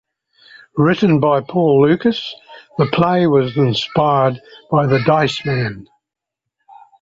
[0.77, 2.33] Written by Paul Lucas,
[2.79, 5.87] the play was inspired by "The Dice Man".